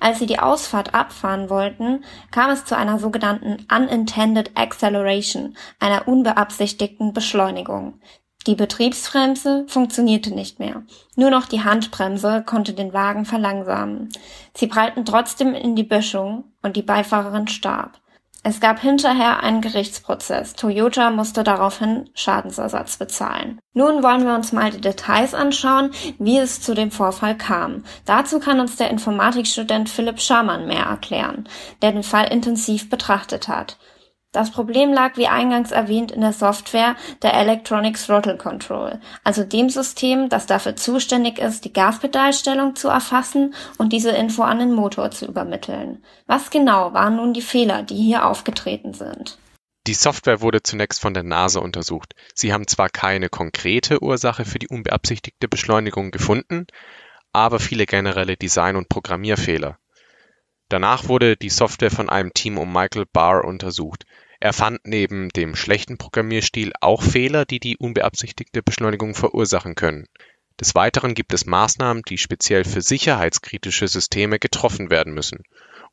Als 0.00 0.18
sie 0.18 0.26
die 0.26 0.38
Ausfahrt 0.38 0.92
abfahren 0.92 1.48
wollten, 1.48 2.04
kam 2.30 2.50
es 2.50 2.66
zu 2.66 2.76
einer 2.76 2.98
sogenannten 2.98 3.66
Unintended 3.74 4.50
Acceleration, 4.54 5.56
einer 5.80 6.06
unbeabsichtigten 6.08 7.14
Beschleunigung. 7.14 8.02
Die 8.48 8.54
Betriebsbremse 8.54 9.66
funktionierte 9.68 10.34
nicht 10.34 10.58
mehr. 10.58 10.82
Nur 11.16 11.28
noch 11.28 11.44
die 11.44 11.64
Handbremse 11.64 12.42
konnte 12.46 12.72
den 12.72 12.94
Wagen 12.94 13.26
verlangsamen. 13.26 14.08
Sie 14.56 14.66
prallten 14.66 15.04
trotzdem 15.04 15.52
in 15.52 15.76
die 15.76 15.82
Böschung 15.82 16.44
und 16.62 16.74
die 16.74 16.82
Beifahrerin 16.82 17.48
starb. 17.48 18.00
Es 18.42 18.58
gab 18.58 18.80
hinterher 18.80 19.42
einen 19.42 19.60
Gerichtsprozess. 19.60 20.54
Toyota 20.54 21.10
musste 21.10 21.44
daraufhin 21.44 22.08
Schadensersatz 22.14 22.96
bezahlen. 22.96 23.58
Nun 23.74 24.02
wollen 24.02 24.24
wir 24.24 24.34
uns 24.34 24.52
mal 24.52 24.70
die 24.70 24.80
Details 24.80 25.34
anschauen, 25.34 25.90
wie 26.18 26.38
es 26.38 26.62
zu 26.62 26.72
dem 26.72 26.90
Vorfall 26.90 27.36
kam. 27.36 27.84
Dazu 28.06 28.40
kann 28.40 28.60
uns 28.60 28.76
der 28.76 28.88
Informatikstudent 28.88 29.90
Philipp 29.90 30.22
Schamann 30.22 30.66
mehr 30.66 30.84
erklären, 30.84 31.46
der 31.82 31.92
den 31.92 32.02
Fall 32.02 32.32
intensiv 32.32 32.88
betrachtet 32.88 33.46
hat. 33.46 33.76
Das 34.32 34.50
Problem 34.50 34.92
lag 34.92 35.16
wie 35.16 35.26
eingangs 35.26 35.70
erwähnt 35.70 36.12
in 36.12 36.20
der 36.20 36.34
Software 36.34 36.96
der 37.22 37.32
Electronic 37.32 37.96
Throttle 37.96 38.36
Control, 38.36 39.00
also 39.24 39.42
dem 39.42 39.70
System, 39.70 40.28
das 40.28 40.44
dafür 40.44 40.76
zuständig 40.76 41.38
ist, 41.38 41.64
die 41.64 41.72
Gaspedalstellung 41.72 42.76
zu 42.76 42.88
erfassen 42.88 43.54
und 43.78 43.92
diese 43.94 44.10
Info 44.10 44.42
an 44.42 44.58
den 44.58 44.74
Motor 44.74 45.10
zu 45.12 45.26
übermitteln. 45.26 46.04
Was 46.26 46.50
genau 46.50 46.92
waren 46.92 47.16
nun 47.16 47.32
die 47.32 47.40
Fehler, 47.40 47.82
die 47.82 47.96
hier 47.96 48.26
aufgetreten 48.26 48.92
sind? 48.92 49.38
Die 49.86 49.94
Software 49.94 50.42
wurde 50.42 50.62
zunächst 50.62 51.00
von 51.00 51.14
der 51.14 51.22
NASA 51.22 51.60
untersucht. 51.60 52.14
Sie 52.34 52.52
haben 52.52 52.66
zwar 52.66 52.90
keine 52.90 53.30
konkrete 53.30 54.02
Ursache 54.02 54.44
für 54.44 54.58
die 54.58 54.68
unbeabsichtigte 54.68 55.48
Beschleunigung 55.48 56.10
gefunden, 56.10 56.66
aber 57.32 57.58
viele 57.60 57.86
generelle 57.86 58.36
Design- 58.36 58.76
und 58.76 58.90
Programmierfehler. 58.90 59.78
Danach 60.68 61.08
wurde 61.08 61.36
die 61.36 61.48
Software 61.48 61.90
von 61.90 62.10
einem 62.10 62.34
Team 62.34 62.58
um 62.58 62.72
Michael 62.72 63.06
Barr 63.10 63.44
untersucht. 63.44 64.04
Er 64.40 64.52
fand 64.52 64.80
neben 64.84 65.30
dem 65.30 65.56
schlechten 65.56 65.98
Programmierstil 65.98 66.72
auch 66.80 67.02
Fehler, 67.02 67.44
die 67.44 67.58
die 67.58 67.76
unbeabsichtigte 67.76 68.62
Beschleunigung 68.62 69.14
verursachen 69.14 69.74
können. 69.74 70.06
Des 70.60 70.74
Weiteren 70.74 71.14
gibt 71.14 71.32
es 71.32 71.46
Maßnahmen, 71.46 72.02
die 72.02 72.18
speziell 72.18 72.64
für 72.64 72.82
sicherheitskritische 72.82 73.88
Systeme 73.88 74.38
getroffen 74.38 74.90
werden 74.90 75.14
müssen. 75.14 75.42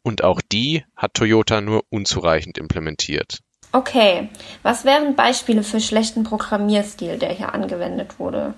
Und 0.02 0.24
auch 0.24 0.42
die 0.42 0.84
hat 0.96 1.14
Toyota 1.14 1.62
nur 1.62 1.84
unzureichend 1.90 2.58
implementiert. 2.58 3.40
Okay, 3.72 4.30
was 4.62 4.86
wären 4.86 5.16
Beispiele 5.16 5.64
für 5.64 5.80
schlechten 5.80 6.24
Programmierstil, 6.24 7.18
der 7.18 7.34
hier 7.34 7.54
angewendet 7.54 8.20
wurde? 8.20 8.54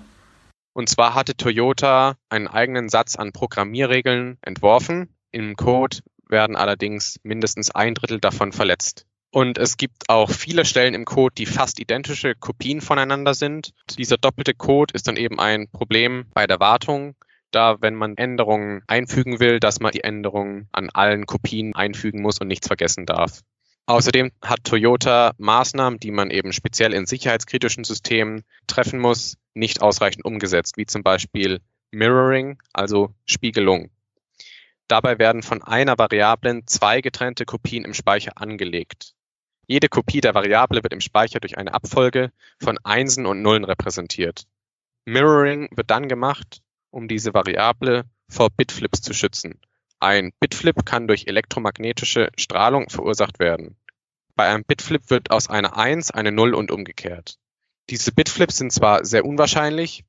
Und 0.72 0.88
zwar 0.88 1.14
hatte 1.14 1.36
Toyota 1.36 2.16
einen 2.28 2.48
eigenen 2.48 2.88
Satz 2.88 3.16
an 3.16 3.32
Programmierregeln 3.32 4.38
entworfen, 4.42 5.08
im 5.30 5.56
Code 5.56 5.98
werden 6.28 6.56
allerdings 6.56 7.18
mindestens 7.22 7.70
ein 7.70 7.94
Drittel 7.94 8.20
davon 8.20 8.52
verletzt. 8.52 9.06
Und 9.30 9.58
es 9.58 9.76
gibt 9.76 10.08
auch 10.08 10.30
viele 10.30 10.64
Stellen 10.64 10.94
im 10.94 11.04
Code, 11.04 11.34
die 11.36 11.46
fast 11.46 11.80
identische 11.80 12.34
Kopien 12.34 12.80
voneinander 12.80 13.34
sind. 13.34 13.72
Dieser 13.98 14.16
doppelte 14.16 14.54
Code 14.54 14.94
ist 14.94 15.06
dann 15.06 15.16
eben 15.16 15.38
ein 15.38 15.68
Problem 15.68 16.26
bei 16.32 16.46
der 16.46 16.60
Wartung, 16.60 17.14
da 17.50 17.76
wenn 17.80 17.94
man 17.94 18.16
Änderungen 18.16 18.82
einfügen 18.86 19.38
will, 19.38 19.60
dass 19.60 19.80
man 19.80 19.92
die 19.92 20.04
Änderungen 20.04 20.68
an 20.72 20.88
allen 20.90 21.26
Kopien 21.26 21.74
einfügen 21.74 22.22
muss 22.22 22.38
und 22.40 22.48
nichts 22.48 22.66
vergessen 22.66 23.04
darf. 23.04 23.42
Außerdem 23.86 24.32
hat 24.42 24.64
Toyota 24.64 25.32
Maßnahmen, 25.38 25.98
die 25.98 26.10
man 26.10 26.30
eben 26.30 26.52
speziell 26.52 26.92
in 26.92 27.06
sicherheitskritischen 27.06 27.84
Systemen 27.84 28.44
treffen 28.66 28.98
muss, 28.98 29.36
nicht 29.54 29.80
ausreichend 29.80 30.26
umgesetzt, 30.26 30.76
wie 30.76 30.84
zum 30.84 31.02
Beispiel 31.02 31.60
Mirroring, 31.90 32.58
also 32.74 33.14
Spiegelung. 33.24 33.90
Dabei 34.88 35.18
werden 35.18 35.42
von 35.42 35.62
einer 35.62 35.98
Variablen 35.98 36.66
zwei 36.66 37.02
getrennte 37.02 37.44
Kopien 37.44 37.84
im 37.84 37.92
Speicher 37.92 38.32
angelegt. 38.36 39.14
Jede 39.66 39.90
Kopie 39.90 40.22
der 40.22 40.34
Variable 40.34 40.82
wird 40.82 40.94
im 40.94 41.02
Speicher 41.02 41.40
durch 41.40 41.58
eine 41.58 41.74
Abfolge 41.74 42.32
von 42.58 42.78
Einsen 42.84 43.26
und 43.26 43.42
Nullen 43.42 43.64
repräsentiert. 43.64 44.46
Mirroring 45.04 45.68
wird 45.72 45.90
dann 45.90 46.08
gemacht, 46.08 46.62
um 46.90 47.06
diese 47.06 47.34
Variable 47.34 48.04
vor 48.30 48.48
Bitflips 48.48 49.02
zu 49.02 49.12
schützen. 49.12 49.60
Ein 50.00 50.32
Bitflip 50.40 50.86
kann 50.86 51.06
durch 51.06 51.26
elektromagnetische 51.26 52.30
Strahlung 52.36 52.88
verursacht 52.88 53.38
werden. 53.38 53.76
Bei 54.36 54.48
einem 54.48 54.64
Bitflip 54.64 55.10
wird 55.10 55.30
aus 55.30 55.50
einer 55.50 55.76
1 55.76 56.12
eine 56.12 56.32
0 56.32 56.54
und 56.54 56.70
umgekehrt. 56.70 57.38
Diese 57.90 58.12
Bitflips 58.12 58.56
sind 58.56 58.72
zwar 58.72 59.04
sehr 59.04 59.24
unwahrscheinlich, 59.24 60.04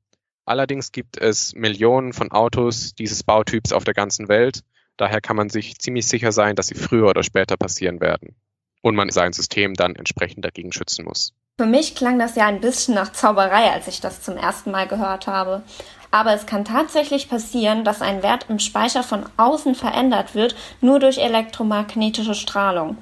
Allerdings 0.49 0.91
gibt 0.91 1.21
es 1.21 1.53
Millionen 1.53 2.11
von 2.11 2.31
Autos 2.31 2.95
dieses 2.95 3.21
Bautyps 3.21 3.71
auf 3.71 3.83
der 3.83 3.93
ganzen 3.93 4.29
Welt. 4.29 4.61
Daher 4.97 5.21
kann 5.21 5.35
man 5.35 5.49
sich 5.49 5.77
ziemlich 5.77 6.07
sicher 6.07 6.31
sein, 6.31 6.55
dass 6.55 6.69
sie 6.69 6.75
früher 6.75 7.07
oder 7.07 7.21
später 7.21 7.55
passieren 7.55 8.01
werden. 8.01 8.35
Und 8.81 8.95
man 8.95 9.11
sein 9.11 9.31
System 9.31 9.75
dann 9.75 9.95
entsprechend 9.95 10.43
dagegen 10.43 10.71
schützen 10.71 11.05
muss. 11.05 11.35
Für 11.59 11.67
mich 11.67 11.93
klang 11.93 12.17
das 12.17 12.35
ja 12.35 12.47
ein 12.47 12.61
bisschen 12.61 12.95
nach 12.95 13.11
Zauberei, 13.11 13.69
als 13.69 13.87
ich 13.87 14.01
das 14.01 14.23
zum 14.23 14.37
ersten 14.37 14.71
Mal 14.71 14.87
gehört 14.87 15.27
habe. 15.27 15.61
Aber 16.09 16.33
es 16.33 16.47
kann 16.47 16.65
tatsächlich 16.65 17.29
passieren, 17.29 17.83
dass 17.83 18.01
ein 18.01 18.23
Wert 18.23 18.47
im 18.49 18.57
Speicher 18.57 19.03
von 19.03 19.27
außen 19.37 19.75
verändert 19.75 20.33
wird, 20.33 20.55
nur 20.81 20.99
durch 20.99 21.19
elektromagnetische 21.19 22.33
Strahlung. 22.33 22.97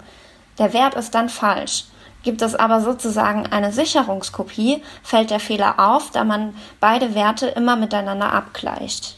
Der 0.59 0.73
Wert 0.73 0.95
ist 0.95 1.15
dann 1.15 1.29
falsch. 1.29 1.85
Gibt 2.27 2.41
es 2.41 2.55
aber 2.55 2.81
sozusagen 2.81 3.45
eine 3.45 3.71
Sicherungskopie, 3.71 4.83
fällt 5.01 5.29
der 5.29 5.39
Fehler 5.39 5.79
auf, 5.79 6.11
da 6.11 6.25
man 6.25 6.53
beide 6.81 7.15
Werte 7.15 7.47
immer 7.47 7.77
miteinander 7.77 8.33
abgleicht. 8.33 9.17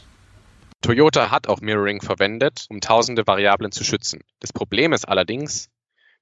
Toyota 0.80 1.32
hat 1.32 1.48
auch 1.48 1.60
Mirroring 1.60 2.00
verwendet, 2.02 2.66
um 2.68 2.80
tausende 2.80 3.26
Variablen 3.26 3.72
zu 3.72 3.82
schützen. 3.82 4.20
Das 4.38 4.52
Problem 4.52 4.92
ist 4.92 5.08
allerdings, 5.08 5.70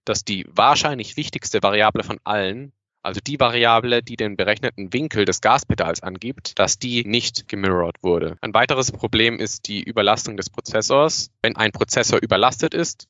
dass 0.07 0.25
die 0.25 0.47
wahrscheinlich 0.49 1.19
wichtigste 1.19 1.63
Variable 1.63 2.05
von 2.05 2.21
allen, 2.25 2.73
also 3.03 3.21
die 3.21 3.39
Variable, 3.39 4.03
die 4.03 4.17
den 4.17 4.39
berechneten 4.39 4.91
Winkel 4.95 5.27
des 5.27 5.43
Gaspedals 5.43 6.03
angibt, 6.03 6.59
dass 6.59 6.79
die 6.79 7.05
nicht 7.05 7.49
gemirrored 7.49 8.03
wurde. 8.03 8.39
Ein 8.41 8.55
weiteres 8.55 8.93
Problem 8.93 9.39
ist 9.39 9.69
die 9.69 9.83
Überlastung 9.83 10.39
des 10.39 10.49
Prozessors. 10.49 11.29
Wenn 11.43 11.55
ein 11.55 11.71
Prozessor 11.71 12.19
überlastet 12.23 12.73
ist, 12.73 13.09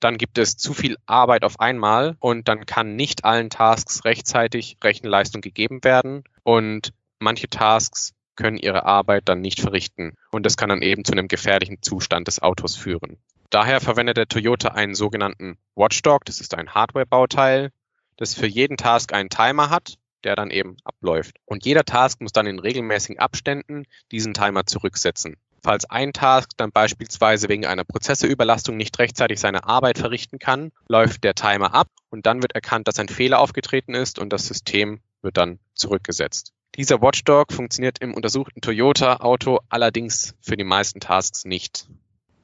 dann 0.00 0.18
gibt 0.18 0.38
es 0.38 0.56
zu 0.56 0.74
viel 0.74 0.96
Arbeit 1.06 1.44
auf 1.44 1.60
einmal 1.60 2.16
und 2.18 2.48
dann 2.48 2.66
kann 2.66 2.96
nicht 2.96 3.24
allen 3.24 3.50
Tasks 3.50 4.04
rechtzeitig 4.04 4.78
Rechenleistung 4.82 5.42
gegeben 5.42 5.84
werden 5.84 6.24
und 6.42 6.92
manche 7.18 7.48
Tasks 7.48 8.14
können 8.34 8.56
ihre 8.56 8.86
Arbeit 8.86 9.28
dann 9.28 9.40
nicht 9.40 9.60
verrichten 9.60 10.14
und 10.30 10.46
das 10.46 10.56
kann 10.56 10.70
dann 10.70 10.82
eben 10.82 11.04
zu 11.04 11.12
einem 11.12 11.28
gefährlichen 11.28 11.82
Zustand 11.82 12.26
des 12.26 12.40
Autos 12.40 12.76
führen. 12.76 13.18
Daher 13.50 13.80
verwendet 13.80 14.16
der 14.16 14.28
Toyota 14.28 14.68
einen 14.68 14.94
sogenannten 14.94 15.58
Watchdog, 15.74 16.24
das 16.24 16.40
ist 16.40 16.54
ein 16.54 16.72
Hardware-Bauteil, 16.72 17.70
das 18.16 18.34
für 18.34 18.46
jeden 18.46 18.76
Task 18.76 19.12
einen 19.12 19.28
Timer 19.28 19.70
hat, 19.70 19.98
der 20.24 20.36
dann 20.36 20.50
eben 20.50 20.76
abläuft. 20.84 21.36
Und 21.46 21.64
jeder 21.64 21.84
Task 21.84 22.20
muss 22.20 22.32
dann 22.32 22.46
in 22.46 22.58
regelmäßigen 22.58 23.18
Abständen 23.18 23.86
diesen 24.12 24.34
Timer 24.34 24.66
zurücksetzen. 24.66 25.36
Falls 25.62 25.84
ein 25.90 26.12
Task 26.12 26.50
dann 26.56 26.72
beispielsweise 26.72 27.48
wegen 27.48 27.66
einer 27.66 27.84
Prozessorüberlastung 27.84 28.76
nicht 28.76 28.98
rechtzeitig 28.98 29.38
seine 29.40 29.64
Arbeit 29.64 29.98
verrichten 29.98 30.38
kann, 30.38 30.72
läuft 30.88 31.22
der 31.24 31.34
Timer 31.34 31.74
ab 31.74 31.88
und 32.08 32.26
dann 32.26 32.42
wird 32.42 32.54
erkannt, 32.54 32.88
dass 32.88 32.98
ein 32.98 33.08
Fehler 33.08 33.40
aufgetreten 33.40 33.94
ist 33.94 34.18
und 34.18 34.32
das 34.32 34.46
System 34.46 35.00
wird 35.22 35.36
dann 35.36 35.58
zurückgesetzt. 35.74 36.52
Dieser 36.76 37.02
Watchdog 37.02 37.52
funktioniert 37.52 37.98
im 37.98 38.14
untersuchten 38.14 38.60
Toyota-Auto 38.60 39.58
allerdings 39.68 40.34
für 40.40 40.56
die 40.56 40.64
meisten 40.64 41.00
Tasks 41.00 41.44
nicht. 41.44 41.88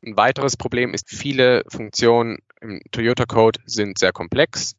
Ein 0.04 0.16
weiteres 0.16 0.56
Problem 0.56 0.92
ist, 0.92 1.08
viele 1.08 1.64
Funktionen 1.68 2.38
im 2.60 2.80
Toyota-Code 2.90 3.60
sind 3.64 3.98
sehr 3.98 4.12
komplex. 4.12 4.76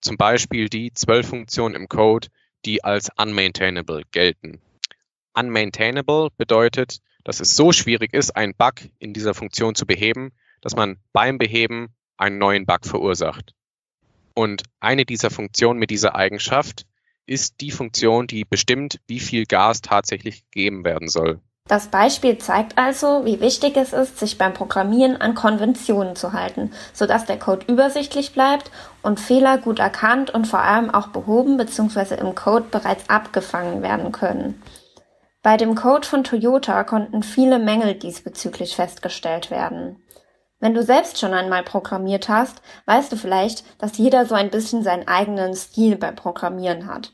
Zum 0.00 0.16
Beispiel 0.16 0.68
die 0.68 0.92
zwölf 0.92 1.28
Funktionen 1.28 1.74
im 1.74 1.88
Code, 1.88 2.28
die 2.64 2.82
als 2.82 3.10
unmaintainable 3.16 4.02
gelten. 4.10 4.60
Unmaintainable 5.34 6.28
bedeutet, 6.36 6.98
dass 7.24 7.40
es 7.40 7.56
so 7.56 7.72
schwierig 7.72 8.14
ist, 8.14 8.36
einen 8.36 8.54
Bug 8.54 8.74
in 8.98 9.12
dieser 9.12 9.34
Funktion 9.34 9.74
zu 9.74 9.86
beheben, 9.86 10.32
dass 10.60 10.76
man 10.76 10.98
beim 11.12 11.38
Beheben 11.38 11.94
einen 12.16 12.38
neuen 12.38 12.66
Bug 12.66 12.84
verursacht. 12.84 13.54
Und 14.34 14.62
eine 14.80 15.04
dieser 15.04 15.30
Funktionen 15.30 15.78
mit 15.78 15.90
dieser 15.90 16.14
Eigenschaft 16.14 16.86
ist 17.26 17.60
die 17.60 17.70
Funktion, 17.70 18.26
die 18.26 18.44
bestimmt, 18.44 19.00
wie 19.06 19.20
viel 19.20 19.46
Gas 19.46 19.80
tatsächlich 19.80 20.44
gegeben 20.50 20.84
werden 20.84 21.08
soll. 21.08 21.40
Das 21.66 21.88
Beispiel 21.88 22.36
zeigt 22.36 22.76
also, 22.76 23.24
wie 23.24 23.40
wichtig 23.40 23.78
es 23.78 23.94
ist, 23.94 24.18
sich 24.18 24.36
beim 24.36 24.52
Programmieren 24.52 25.16
an 25.16 25.34
Konventionen 25.34 26.14
zu 26.14 26.34
halten, 26.34 26.72
sodass 26.92 27.24
der 27.24 27.38
Code 27.38 27.64
übersichtlich 27.72 28.34
bleibt 28.34 28.70
und 29.00 29.18
Fehler 29.18 29.56
gut 29.56 29.78
erkannt 29.78 30.28
und 30.28 30.46
vor 30.46 30.60
allem 30.60 30.90
auch 30.90 31.08
behoben 31.08 31.56
bzw. 31.56 32.16
im 32.16 32.34
Code 32.34 32.66
bereits 32.70 33.08
abgefangen 33.08 33.80
werden 33.80 34.12
können. 34.12 34.62
Bei 35.44 35.58
dem 35.58 35.74
Code 35.74 36.08
von 36.08 36.24
Toyota 36.24 36.84
konnten 36.84 37.22
viele 37.22 37.58
Mängel 37.58 37.96
diesbezüglich 37.96 38.76
festgestellt 38.76 39.50
werden. 39.50 40.02
Wenn 40.58 40.72
du 40.72 40.82
selbst 40.82 41.20
schon 41.20 41.34
einmal 41.34 41.62
programmiert 41.62 42.30
hast, 42.30 42.62
weißt 42.86 43.12
du 43.12 43.16
vielleicht, 43.16 43.62
dass 43.78 43.98
jeder 43.98 44.24
so 44.24 44.34
ein 44.34 44.48
bisschen 44.48 44.82
seinen 44.82 45.06
eigenen 45.06 45.54
Stil 45.54 45.96
beim 45.96 46.16
Programmieren 46.16 46.86
hat. 46.86 47.12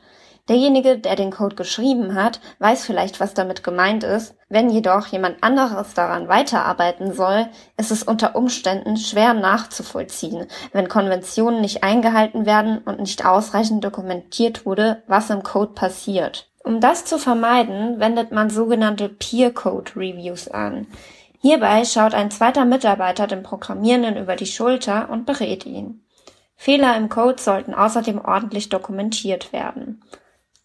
Derjenige, 0.48 0.96
der 0.96 1.16
den 1.16 1.32
Code 1.32 1.56
geschrieben 1.56 2.14
hat, 2.14 2.40
weiß 2.60 2.84
vielleicht, 2.84 3.18
was 3.18 3.34
damit 3.34 3.64
gemeint 3.64 4.04
ist. 4.04 4.36
Wenn 4.48 4.70
jedoch 4.70 5.08
jemand 5.08 5.42
anderes 5.42 5.94
daran 5.94 6.28
weiterarbeiten 6.28 7.12
soll, 7.12 7.48
ist 7.78 7.90
es 7.90 8.04
unter 8.04 8.36
Umständen 8.36 8.96
schwer 8.96 9.34
nachzuvollziehen, 9.34 10.46
wenn 10.72 10.88
Konventionen 10.88 11.60
nicht 11.60 11.82
eingehalten 11.82 12.46
werden 12.46 12.78
und 12.78 13.00
nicht 13.00 13.26
ausreichend 13.26 13.82
dokumentiert 13.82 14.66
wurde, 14.66 15.02
was 15.08 15.30
im 15.30 15.42
Code 15.42 15.72
passiert. 15.72 16.49
Um 16.62 16.80
das 16.80 17.04
zu 17.04 17.18
vermeiden, 17.18 18.00
wendet 18.00 18.32
man 18.32 18.50
sogenannte 18.50 19.08
Peer 19.08 19.52
Code 19.52 19.92
Reviews 19.96 20.48
an. 20.48 20.86
Hierbei 21.40 21.84
schaut 21.84 22.14
ein 22.14 22.30
zweiter 22.30 22.64
Mitarbeiter 22.66 23.26
dem 23.26 23.42
Programmierenden 23.42 24.16
über 24.16 24.36
die 24.36 24.46
Schulter 24.46 25.08
und 25.10 25.24
berät 25.24 25.64
ihn. 25.64 26.04
Fehler 26.56 26.96
im 26.96 27.08
Code 27.08 27.40
sollten 27.40 27.72
außerdem 27.72 28.20
ordentlich 28.22 28.68
dokumentiert 28.68 29.52
werden. 29.52 30.02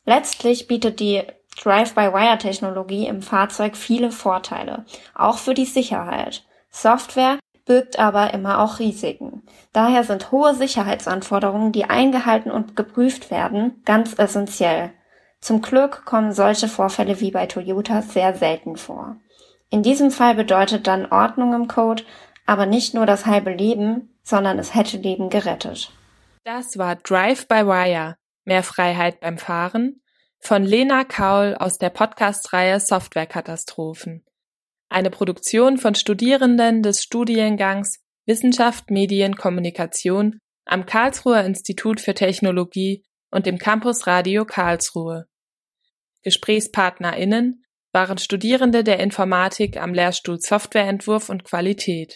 Letztlich 0.06 0.68
bietet 0.68 1.00
die 1.00 1.24
Drive-by-Wire-Technologie 1.64 3.08
im 3.08 3.22
Fahrzeug 3.22 3.78
viele 3.78 4.12
Vorteile, 4.12 4.86
auch 5.14 5.38
für 5.38 5.54
die 5.54 5.66
Sicherheit. 5.66 6.44
Software 6.70 7.40
birgt 7.66 7.98
aber 7.98 8.34
immer 8.34 8.60
auch 8.60 8.80
Risiken. 8.80 9.44
Daher 9.72 10.04
sind 10.04 10.32
hohe 10.32 10.54
Sicherheitsanforderungen, 10.54 11.72
die 11.72 11.86
eingehalten 11.86 12.52
und 12.52 12.75
geprüft 12.75 13.32
werden, 13.32 13.82
ganz 13.86 14.20
essentiell. 14.20 14.92
Zum 15.42 15.62
Glück 15.62 16.06
kommen 16.06 16.32
solche 16.32 16.68
Vorfälle 16.68 17.20
wie 17.20 17.32
bei 17.32 17.46
Toyota 17.46 18.01
sehr 18.01 18.36
selten 18.36 18.77
vor. 18.77 19.18
In 19.70 19.84
diesem 19.84 20.12
Fall 20.12 20.36
bedeutet 20.36 20.88
dann 20.88 21.06
Ordnung 21.12 21.54
im 21.54 21.68
Code 21.68 22.04
aber 22.46 22.65
nicht 22.65 22.94
nur 22.94 23.06
das 23.06 23.25
halbe 23.25 23.51
Leben, 23.51 24.15
sondern 24.24 24.60
es 24.60 24.75
hätte 24.75 24.98
Leben 24.98 25.30
gerettet. 25.30 25.92
Das 26.44 26.77
war 26.77 26.96
Drive 26.96 27.48
by 27.48 27.65
Wire, 27.65 28.18
Mehr 28.44 28.63
Freiheit 28.63 29.20
beim 29.20 29.39
Fahren 29.39 30.01
von 30.39 30.63
Lena 30.63 31.04
Kaul 31.04 31.56
aus 31.56 31.80
der 31.80 31.89
Podcast-Reihe 31.89 32.80
Softwarekatastrophen. 32.80 34.24
Eine 34.89 35.10
Produktion 35.10 35.80
von 35.80 35.96
Studierenden 35.96 36.84
des 36.84 37.01
Studiengangs 37.01 38.00
Wissenschaft, 38.27 38.92
Medien, 38.92 39.36
Kommunikation 39.36 40.39
am 40.65 40.86
Karlsruher 40.86 41.44
Institut 41.44 42.00
für 42.00 42.13
Technologie 42.13 43.04
und 43.36 43.46
dem 43.46 43.58
Campus 43.58 44.08
Radio 44.08 44.46
Karlsruhe. 44.46 45.27
GesprächspartnerInnen 46.24 47.65
waren 47.92 48.18
Studierende 48.18 48.82
der 48.82 49.01
Informatik 49.01 49.75
am 49.75 49.94
Lehrstuhl 49.94 50.39
Softwareentwurf 50.39 51.27
und 51.27 51.44
Qualität. 51.44 52.13